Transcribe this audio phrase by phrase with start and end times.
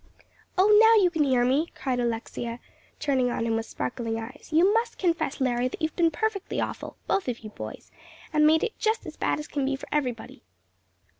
[0.57, 2.59] "Oh, now you can hear me," cried Alexia,
[2.97, 6.97] turning on him with sparkling eyes; "you must confess, Larry, that you've been perfectly awful,
[7.05, 7.91] both of you boys,
[8.33, 10.41] and made it just as bad as can be for everybody."